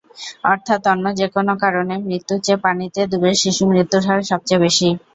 [0.45, 4.89] অর্থাৎ অন্য যেকোনো কারণে মৃত্যুর চেয়ে পানিতে ডুবে শিশুমৃত্যুর হার সবচেয়ে বেশি।